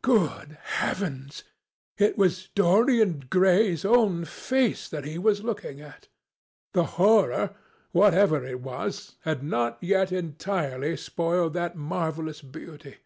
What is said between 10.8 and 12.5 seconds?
spoiled that marvellous